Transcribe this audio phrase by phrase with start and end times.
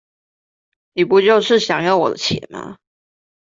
[0.93, 2.79] 你不就是想要我的錢嗎?